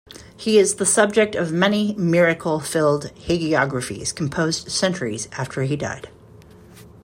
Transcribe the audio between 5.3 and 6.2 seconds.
after he died.